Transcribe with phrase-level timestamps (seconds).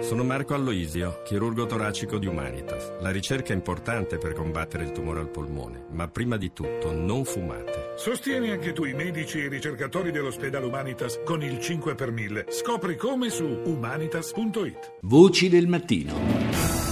[0.00, 2.94] Sono Marco Alloisio, chirurgo toracico di Humanitas.
[2.98, 7.24] La ricerca è importante per combattere il tumore al polmone, ma prima di tutto non
[7.24, 7.92] fumate.
[7.96, 12.46] Sostieni anche tu i medici e i ricercatori dell'ospedale Humanitas con il 5 per 1000.
[12.48, 14.96] Scopri come su humanitas.it.
[15.02, 16.83] Voci del mattino.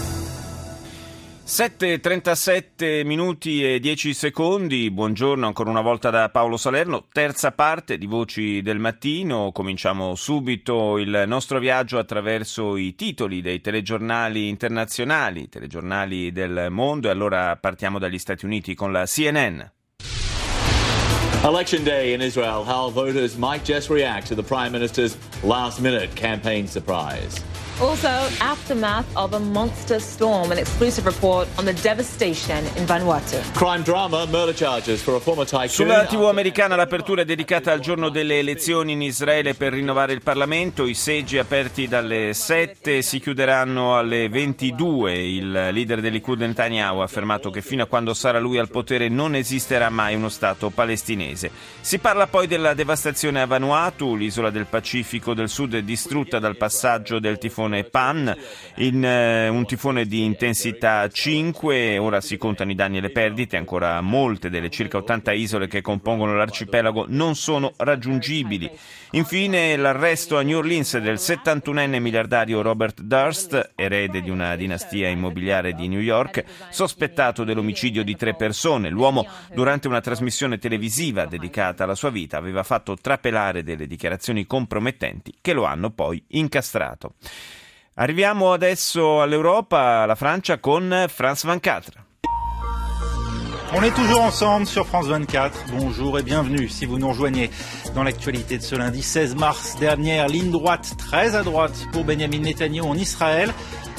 [1.45, 8.07] 7.37 minuti e 10 secondi, buongiorno ancora una volta da Paolo Salerno, terza parte di
[8.07, 16.31] Voci del Mattino, cominciamo subito il nostro viaggio attraverso i titoli dei telegiornali internazionali, telegiornali
[16.31, 17.09] del mondo.
[17.09, 19.61] E allora partiamo dagli Stati Uniti con la CNN.
[21.43, 26.15] Election day in Israel, how voters might just react to the Prime Minister's last minute
[26.15, 27.52] campaign surprise.
[27.81, 28.09] Also,
[28.39, 33.41] aftermath of a monster storm, an exclusive report on the devastation in Vanuatu.
[33.55, 35.69] Crime drama, murder charges for a former tycoon.
[35.69, 40.23] Sulla TV americana l'apertura è dedicata al giorno delle elezioni in Israele per rinnovare il
[40.23, 40.87] Parlamento.
[40.87, 45.19] I seggi aperti dalle 7 si chiuderanno alle 22.
[45.19, 49.09] Il leader del Likud Netanyahu ha affermato che fino a quando sarà lui al potere
[49.09, 51.51] non esisterà mai uno Stato palestinese.
[51.81, 56.57] Si parla poi della devastazione a Vanuatu, l'isola del Pacifico del Sud è distrutta dal
[56.57, 58.37] passaggio del tifone tifone Pan,
[58.77, 63.57] in, eh, un tifone di intensità 5, ora si contano i danni e le perdite,
[63.57, 68.71] ancora molte delle circa 80 isole che compongono l'arcipelago non sono raggiungibili.
[69.13, 75.75] Infine l'arresto a New Orleans del 71enne miliardario Robert Durst, erede di una dinastia immobiliare
[75.75, 78.89] di New York, sospettato dell'omicidio di tre persone.
[78.89, 85.35] L'uomo, durante una trasmissione televisiva dedicata alla sua vita, aveva fatto trapelare delle dichiarazioni compromettenti
[85.41, 87.15] che lo hanno poi incastrato.
[87.95, 92.05] Arriviamo adesso all'Europa, alla Francia, con France 24.
[93.75, 95.65] On est toujours ensemble sur France 24.
[95.73, 97.51] Bonjour et bienvenue si vous nous rejoignez
[97.95, 99.77] dans l'actualité de ce lundi 16 mars.
[99.79, 103.53] Dernière ligne droite, très à droite pour Benjamin Netanyahu en Israël.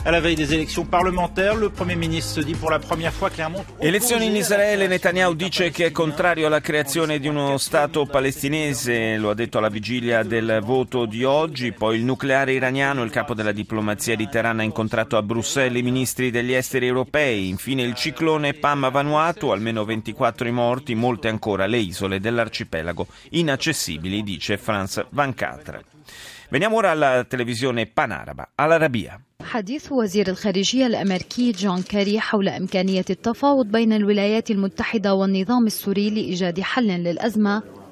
[0.06, 4.26] Alla veille des élections parlementaires, le Premier ministre dit pour la première fois clairement Elezioni
[4.26, 9.34] in Israele, Netanyahu dice che è contrario alla creazione di uno Stato palestinese, lo ha
[9.34, 14.18] detto alla vigilia del voto di oggi, poi il nucleare iraniano, il capo della diplomazia
[14.18, 18.92] di Teheran ha incontrato a Bruxelles i ministri degli esteri europei, infine il ciclone Pam
[18.92, 25.80] Vanuatu, almeno 24 i morti, molte ancora le isole dell'arcipelago inaccessibili, dice France Van Catra.
[26.50, 29.18] Veniamo ora alla televisione panaraba, all'Arabia.
[29.44, 36.60] حديث وزير الخارجية الأمريكي جون كاري حول إمكانية التفاوض بين الولايات المتحدة والنظام السوري لإيجاد
[36.60, 37.83] حل للأزمة.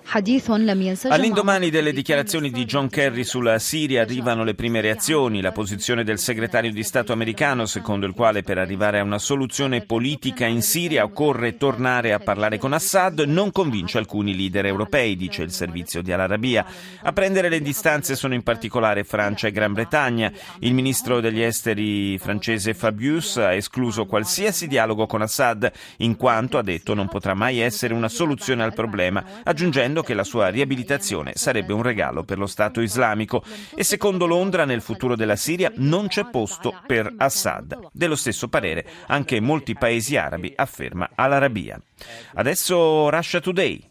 [1.07, 6.19] All'indomani delle dichiarazioni di John Kerry sulla Siria arrivano le prime reazioni, la posizione del
[6.19, 11.03] segretario di Stato americano, secondo il quale per arrivare a una soluzione politica in Siria
[11.03, 16.11] occorre tornare a parlare con Assad, non convince alcuni leader europei, dice il servizio di
[16.11, 16.65] Al-Arabia.
[17.03, 20.31] A prendere le distanze sono in particolare Francia e Gran Bretagna.
[20.59, 26.63] Il ministro degli esteri francese Fabius ha escluso qualsiasi dialogo con Assad, in quanto, ha
[26.63, 31.33] detto, non potrà mai essere una soluzione al problema, aggiungendo dicendo che la sua riabilitazione
[31.35, 33.43] sarebbe un regalo per lo Stato islamico
[33.75, 37.89] e secondo Londra nel futuro della Siria non c'è posto per Assad.
[37.91, 41.79] Dello stesso parere anche molti paesi arabi, afferma Al-Arabia.
[42.35, 43.90] Adesso Russia Today.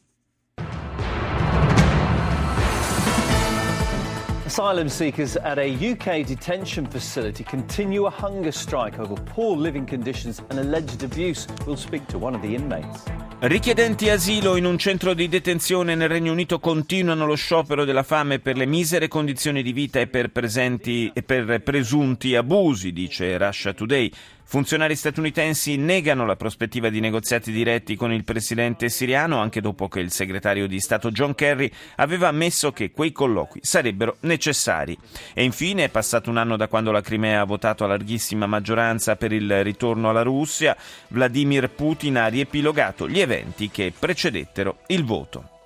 [4.51, 10.43] Asylum seekers at a UK detention facility continue a hunger strike over poor living conditions
[10.51, 11.47] and alleged abuse.
[11.65, 13.05] We'll speak to one of the inmates.
[13.43, 18.41] Richiedenti asilo in un centro di detenzione nel Regno Unito continuano lo sciopero della fame
[18.41, 23.73] per le misere condizioni di vita e per, presenti, e per presunti abusi, dice Russia
[23.73, 24.13] Today.
[24.51, 30.01] Funzionari statunitensi negano la prospettiva di negoziati diretti con il presidente siriano anche dopo che
[30.01, 34.99] il segretario di Stato John Kerry aveva ammesso che quei colloqui sarebbero necessari.
[35.35, 39.15] E infine è passato un anno da quando la Crimea ha votato a larghissima maggioranza
[39.15, 40.77] per il ritorno alla Russia,
[41.11, 45.61] Vladimir Putin ha riepilogato gli eventi che precedettero il voto.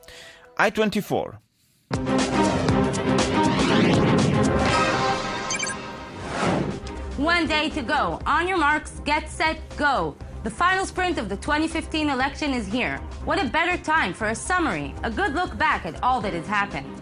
[0.58, 1.43] I-24
[7.24, 8.20] One day to go.
[8.26, 10.14] On your marks, get set, go.
[10.42, 12.98] The final sprint of the 2015 election is here.
[13.24, 16.46] What a better time for a summary, a good look back at all that has
[16.46, 16.93] happened.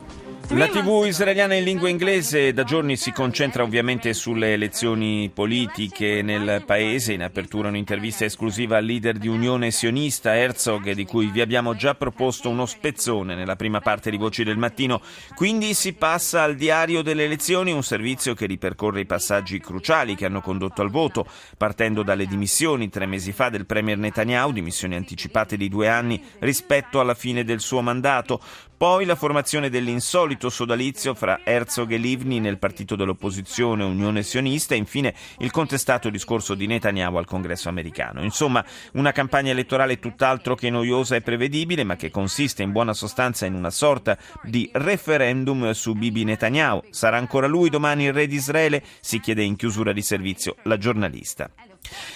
[0.54, 6.62] La TV israeliana in lingua inglese da giorni si concentra ovviamente sulle elezioni politiche nel
[6.66, 7.14] paese.
[7.14, 11.94] In apertura un'intervista esclusiva al leader di Unione Sionista Herzog, di cui vi abbiamo già
[11.94, 15.00] proposto uno spezzone nella prima parte di Voci del Mattino.
[15.34, 20.26] Quindi si passa al diario delle elezioni, un servizio che ripercorre i passaggi cruciali che
[20.26, 21.26] hanno condotto al voto,
[21.56, 27.00] partendo dalle dimissioni tre mesi fa del premier Netanyahu, dimissioni anticipate di due anni rispetto
[27.00, 28.38] alla fine del suo mandato,
[28.82, 34.79] Poi la formazione dell'insolito sodalizio fra Herzog e Livni nel partito dell'opposizione Unione Sionista e
[34.79, 38.25] infine il contestato discorso di Netanyahu al congresso americano.
[38.25, 38.64] Insomma,
[38.94, 43.55] una campagna elettorale tutt'altro che noiosa e prevedibile, ma che consiste in buona sostanza in
[43.55, 46.82] una sorta di referendum su Bibi Netanyahu.
[46.90, 48.82] Sarà ancora lui domani il re di Israele?
[48.99, 51.71] Si chiede in chiusura di servizio la giornalista.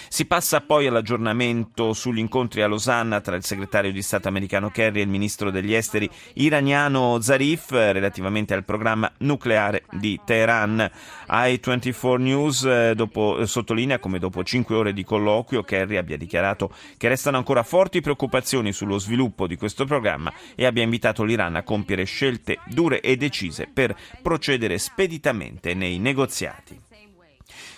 [0.09, 4.99] Si passa poi all'aggiornamento sugli incontri a Losanna tra il segretario di Stato americano Kerry
[4.99, 10.89] e il ministro degli esteri iraniano Zarif relativamente al programma nucleare di Teheran.
[11.29, 16.73] I24 News eh, dopo, eh, sottolinea come dopo cinque ore di colloquio Kerry abbia dichiarato
[16.97, 21.63] che restano ancora forti preoccupazioni sullo sviluppo di questo programma e abbia invitato l'Iran a
[21.63, 26.86] compiere scelte dure e decise per procedere speditamente nei negoziati.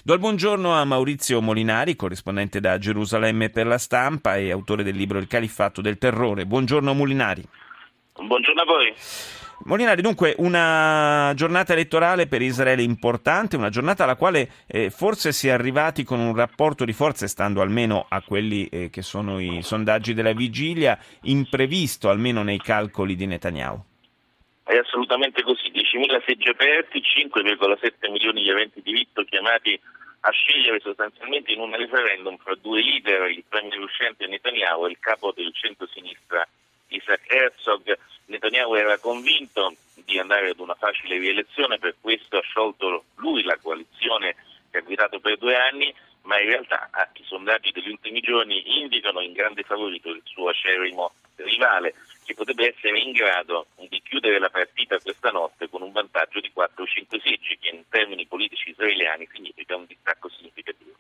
[0.01, 4.95] Do il buongiorno a Maurizio Molinari, corrispondente da Gerusalemme per la stampa e autore del
[4.95, 6.45] libro Il Califfato del Terrore.
[6.45, 7.43] Buongiorno Molinari.
[8.13, 8.93] Buongiorno a voi.
[9.65, 15.49] Molinari, dunque una giornata elettorale per Israele importante, una giornata alla quale eh, forse si
[15.49, 19.59] è arrivati con un rapporto di forze, stando almeno a quelli eh, che sono i
[19.61, 23.83] sondaggi della vigilia, imprevisto almeno nei calcoli di Netanyahu.
[24.69, 29.73] È assolutamente così, 10.000 seggi aperti, 5,7 milioni di aventi diritto chiamati
[30.19, 34.99] a scegliere sostanzialmente in un referendum fra due leader, il premier uscente Netanyahu e il
[34.99, 36.47] capo del centro-sinistra
[36.89, 37.97] Isaac Herzog.
[38.25, 39.73] Netanyahu era convinto
[40.05, 44.35] di andare ad una facile rielezione, per questo ha sciolto lui la coalizione
[44.69, 45.91] che ha guidato per due anni,
[46.25, 50.49] ma in realtà ah, i sondaggi degli ultimi giorni indicano in grande favorito il suo
[50.49, 51.95] acerrimo rivale,
[52.29, 56.51] che potrebbe essere in grado di chiudere la partita questa notte con un vantaggio di
[56.53, 60.91] 4 o 5 seggi, che in termini politici israeliani significa un distacco significativo.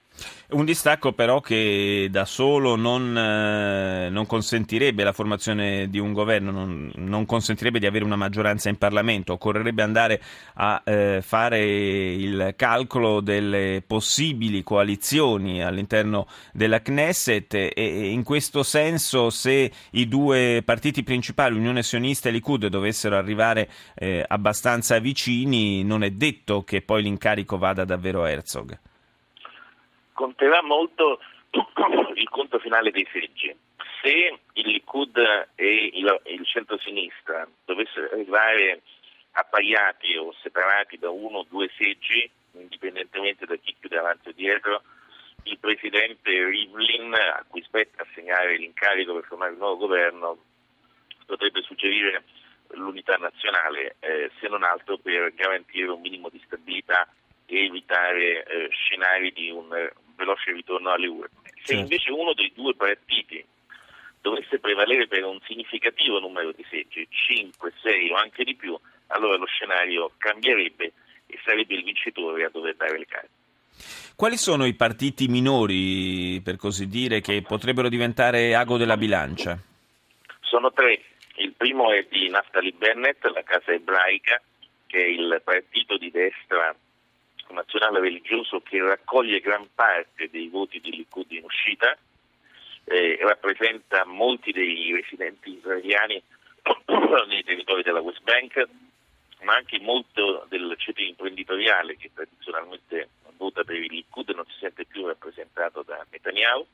[0.51, 6.49] Un distacco però che da solo non, eh, non consentirebbe la formazione di un governo,
[6.49, 10.19] non, non, consentirebbe di avere una maggioranza in Parlamento, occorrerebbe andare
[10.55, 18.63] a eh, fare il calcolo delle possibili coalizioni all'interno della Knesset e, e in questo
[18.63, 21.18] senso se i due partiti principali,
[21.55, 27.57] Unione Sionista e Likud, dovessero arrivare eh, abbastanza vicini, non è detto che poi l'incarico
[27.57, 28.79] vada davvero a Herzog
[30.19, 31.21] conterà molto
[32.15, 33.55] il conto finale dei seggi.
[34.01, 35.17] Se il Likud
[35.55, 38.81] e il, il centro-sinistra dovessero arrivare
[39.31, 44.81] appaiati o separati da uno o due seggi, indipendentemente da chi chiude avanti o dietro,
[45.43, 50.37] il presidente Rivlin, a cui spetta assegnare l'incarico per formare il nuovo governo,
[51.29, 52.23] potrebbe suggerire
[52.73, 57.07] l'unità nazionale, eh, se non altro per garantire un minimo di stabilità
[57.45, 59.69] e evitare eh, scenari di un
[60.15, 61.51] veloce ritorno alle urne.
[61.61, 61.81] Se certo.
[61.81, 63.43] invece uno dei due partiti
[64.21, 68.77] dovesse prevalere per un significativo numero di seggi, 5, 6 o anche di più,
[69.07, 70.91] allora lo scenario cambierebbe
[71.27, 73.29] e sarebbe il vincitore a dover dare le carte.
[74.15, 79.57] Quali sono i partiti minori, per così dire, che potrebbero diventare ago della bilancia?
[80.41, 80.99] Sono tre.
[81.39, 84.41] Il primo è di Naftali Bennett, la casa ebraica,
[84.85, 86.75] che è il partito di destra
[87.51, 91.97] nazionale religioso che raccoglie gran parte dei voti di Likud in uscita,
[92.83, 96.21] eh, rappresenta molti dei residenti israeliani
[97.27, 98.67] nei territori della West Bank,
[99.43, 103.07] ma anche molto del ceto imprenditoriale che tradizionalmente
[103.37, 106.67] vota per il Likud non si sente più rappresentato da Netanyahu.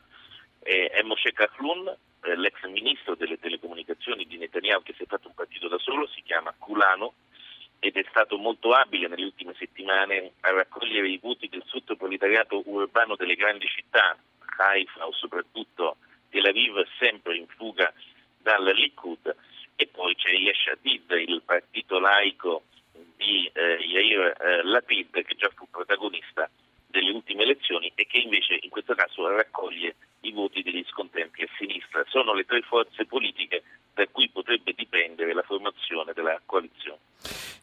[0.63, 5.27] Eh, è Moshe Kahlun, eh, l'ex ministro delle telecomunicazioni di Netanyahu che si è fatto
[5.27, 7.13] un partito da solo, si chiama Kulano,
[7.79, 13.15] ed è stato molto abile nelle ultime settimane a raccogliere i voti del sottoproletariato urbano
[13.15, 14.17] delle grandi città,
[14.57, 15.97] Haifa o soprattutto
[16.29, 17.93] Tel Aviv, sempre in fuga
[18.41, 19.35] dal Likud,
[19.75, 22.63] e poi c'è Yesh Atid, il partito laico
[23.17, 26.49] di eh, Yair eh, Lapid, che già fu protagonista
[26.87, 31.47] delle ultime elezioni e che invece in questo caso raccoglie i voti degli scontenti a
[31.57, 32.05] sinistra.
[32.07, 33.63] Sono le tre forze politiche
[33.93, 36.99] da cui potrebbe dipendere la formazione della coalizione.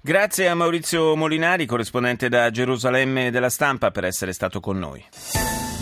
[0.04, 5.00] Grazie a Maurizio Molinari, corrispondente da Gerusalemme della Stampa, per essere stato con noi.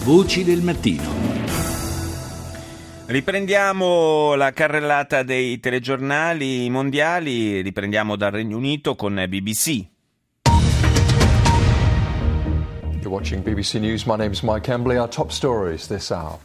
[0.04, 1.10] Voci del mattino.
[3.06, 9.86] Riprendiamo la carrellata dei telegiornali mondiali, riprendiamo dal Regno Unito con BBC.
[13.00, 14.04] You're watching BBC News.
[14.04, 14.98] My name is Mike Embley.
[14.98, 16.36] Our top stories this hour.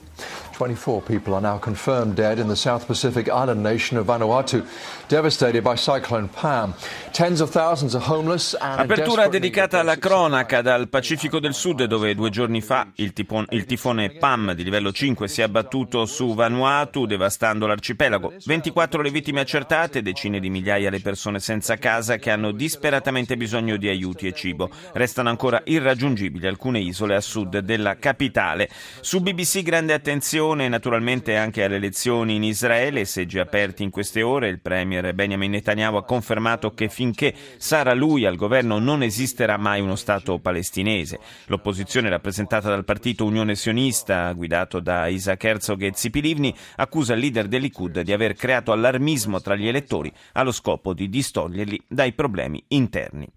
[0.56, 4.66] 24 people are now confirmed dead in the South Pacific island nation of Vanuatu,
[5.10, 6.74] devastated by Cyclone Pam.
[7.12, 12.16] Tens of thousands are homeless and Apertura dedicata alla cronaca dal Pacifico del Sud, dove
[12.16, 16.34] due giorni fa il, tipon, il tifone Pam di livello 5 si è abbattuto su
[16.34, 18.32] Vanuatu, devastando l'arcipelago.
[18.46, 23.76] 24 le vittime accertate, decine di migliaia le persone senza casa che hanno disperatamente bisogno
[23.76, 24.70] di aiuti e cibo.
[24.94, 28.70] Restano ancora irraggiungibili alcune isole a sud della capitale.
[29.02, 34.50] Su BBC grande attenzione naturalmente anche alle elezioni in Israele, seggi aperti in queste ore.
[34.50, 39.82] Il premier Benjamin Netanyahu ha confermato che finché sarà lui al governo non esisterà mai
[39.82, 41.20] uno Stato palestinese.
[41.48, 47.22] L'opposizione rappresentata dal partito Unione Sionista, guidato da Isaac Herzog e Zipi Livni, accusa il
[47.22, 52.14] leader del Likud di aver creato allarmismo tra gli elettori allo scopo di distoglierli dai
[52.14, 53.28] problemi interni.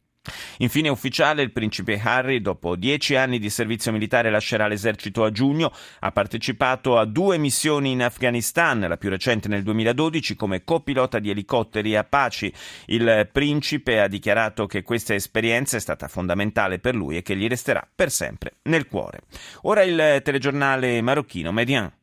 [0.59, 5.73] Infine ufficiale, il principe Harry, dopo dieci anni di servizio militare, lascerà l'esercito a giugno.
[6.01, 11.31] Ha partecipato a due missioni in Afghanistan, la più recente nel 2012, come copilota di
[11.31, 12.53] elicotteri Apache.
[12.87, 17.47] Il principe ha dichiarato che questa esperienza è stata fondamentale per lui e che gli
[17.47, 19.21] resterà per sempre nel cuore.
[19.63, 21.98] Ora il telegiornale marocchino Median.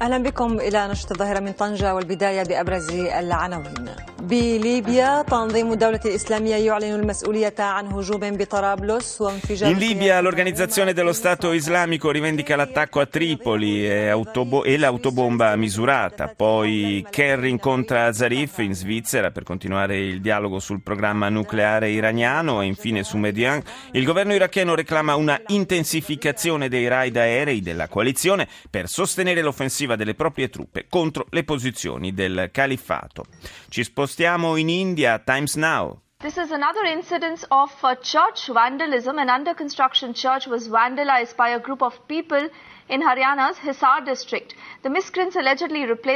[0.00, 3.90] اهلا بكم الى نشط الظاهره من طنجه والبدايه بابرز العناوين.
[4.22, 11.52] بليبيا تنظيم الدولة الإسلامية يعلن المسؤولية عن هجوم بطرابلس وانفجار In Libia l'Organizzazione dello Stato
[11.52, 16.32] Islamico rivendica l'attacco a Tripoli e, autobo- e l'autobomba misurata.
[16.34, 22.66] Poi Kerry incontra Zarif in Svizzera per continuare il dialogo sul programma nucleare iraniano e
[22.66, 28.88] infine su Median il governo iracheno reclama una intensificazione dei raid aerei della coalizione per
[28.88, 33.25] sostenere l'offensiva delle proprie truppe contro le posizioni del califfato.
[33.69, 36.01] Ci spostiamo in India, Times Now.
[36.21, 39.17] This is another incidence of uh, church vandalism.
[39.19, 42.49] An under construction church was vandalized by a group of people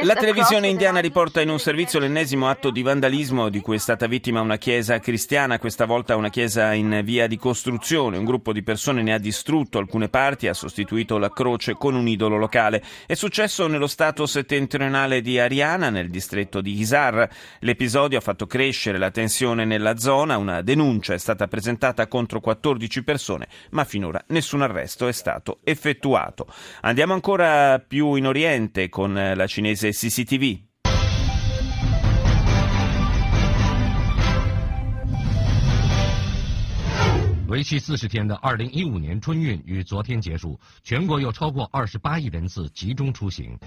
[0.02, 4.08] La televisione indiana riporta in un servizio l'ennesimo atto di vandalismo di cui è stata
[4.08, 8.18] vittima una chiesa cristiana, questa volta una chiesa in via di costruzione.
[8.18, 11.94] Un gruppo di persone ne ha distrutto alcune parti e ha sostituito la croce con
[11.94, 12.82] un idolo locale.
[13.06, 17.28] È successo nello stato settentrionale di Haryana, nel distretto di Hisar.
[17.60, 20.38] L'episodio ha fatto crescere la tensione nella zona.
[20.38, 26.46] Una denuncia è stata presentata contro 14 persone, ma finora nessun arresto è stato effettuato.
[26.82, 30.73] Andiamo ancora più in Oriente con la cinese CCTV.
[37.53, 43.57] 为期四十天的二零一五年春运于昨天结束，全国有超过二十八亿人次集中出行。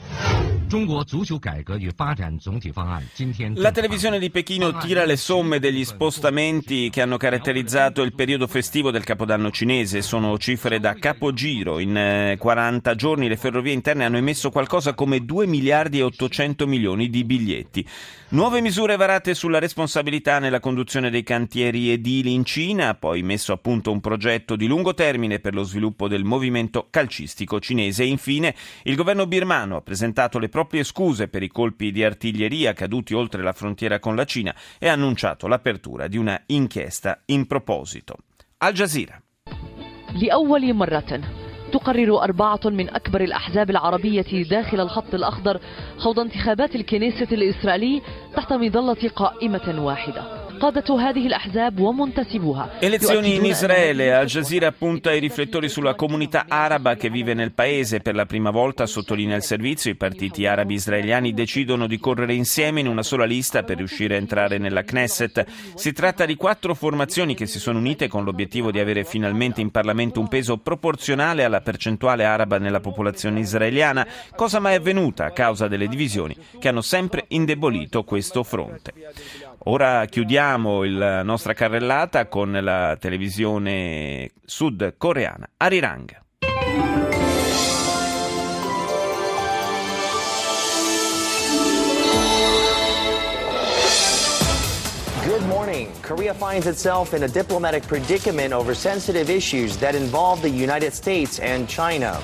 [0.68, 8.46] 中国足球改革与发展总体方案今天 La televisione di Pechino tira le somme degli spostamenti che hanno caratterizzato il periodo
[8.46, 10.00] festivo del Capodanno cinese.
[10.00, 11.78] Sono cifre da capogiro.
[11.78, 17.10] In 40 giorni le ferrovie interne hanno emesso qualcosa come 2 miliardi e 800 milioni
[17.10, 17.86] di biglietti.
[18.28, 23.58] Nuove misure varate sulla responsabilità nella conduzione dei cantieri edili in Cina, poi messo a
[23.58, 28.54] punto un progetto di lungo termine per lo sviluppo del movimento calcistico cinese e infine
[28.84, 33.42] il governo birmano ha presentato le proprie scuse per i colpi di artiglieria caduti oltre
[33.42, 38.16] la frontiera con la Cina e ha annunciato l'apertura di una inchiesta in proposito.
[38.58, 39.20] Al Jazeera.
[40.14, 41.20] لأول مرة
[41.72, 45.60] تقرر أربعة من أكبر الأحزاب العربية داخل الخط الأخضر
[45.96, 48.02] خوض انتخابات الكنيسة الإسرائيلي
[48.36, 50.42] تحت مظلة قائمة واحدة
[52.79, 54.13] Elezioni in Israele.
[54.13, 57.99] Al Jazeera punta i riflettori sulla comunità araba che vive nel paese.
[57.99, 62.79] Per la prima volta, sottolinea il servizio, i partiti arabi israeliani decidono di correre insieme
[62.79, 65.45] in una sola lista per riuscire a entrare nella Knesset.
[65.75, 69.71] Si tratta di quattro formazioni che si sono unite con l'obiettivo di avere finalmente in
[69.71, 75.67] Parlamento un peso proporzionale alla percentuale araba nella popolazione israeliana, cosa mai avvenuta a causa
[75.67, 78.93] delle divisioni che hanno sempre indebolito questo fronte.
[79.65, 86.25] Ora chiudiamo la nostra carrellata con la televisione sudcoreana Arirang.
[95.25, 95.89] Good morning.
[96.01, 101.39] Korea finds itself in a diplomatic predicament over sensitive issues that involve the United States
[101.39, 102.17] and China.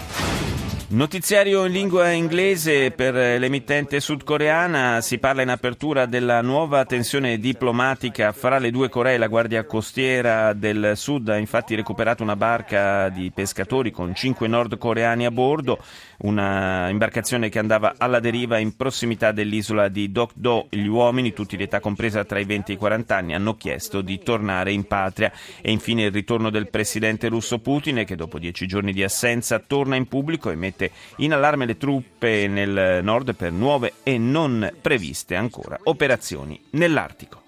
[0.93, 8.31] Notiziario in lingua inglese per l'emittente sudcoreana si parla in apertura della nuova tensione diplomatica
[8.31, 9.17] fra le due Coree.
[9.17, 15.25] La Guardia Costiera del Sud ha infatti recuperato una barca di pescatori con cinque nordcoreani
[15.25, 15.79] a bordo,
[16.19, 20.67] una imbarcazione che andava alla deriva in prossimità dell'isola di Dokdo.
[20.69, 24.01] Gli uomini, tutti di età compresa tra i 20 e i 40 anni, hanno chiesto
[24.01, 25.31] di tornare in patria.
[25.59, 29.95] E infine il ritorno del presidente russo Putin che dopo dieci giorni di assenza torna
[29.95, 30.82] in pubblico e mette
[31.17, 37.41] in allarme le truppe nel nord per nuove e non previste ancora operazioni nell'Artico.